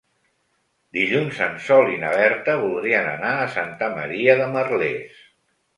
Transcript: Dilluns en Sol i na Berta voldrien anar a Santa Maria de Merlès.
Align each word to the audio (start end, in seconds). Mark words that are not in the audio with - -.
Dilluns 0.97 1.41
en 1.47 1.59
Sol 1.67 1.93
i 1.97 2.01
na 2.05 2.15
Berta 2.15 2.57
voldrien 2.65 3.11
anar 3.13 3.37
a 3.39 3.47
Santa 3.61 3.95
Maria 4.01 4.39
de 4.43 4.51
Merlès. 4.59 5.27